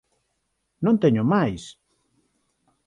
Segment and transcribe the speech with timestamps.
[0.85, 1.63] Non teño máis!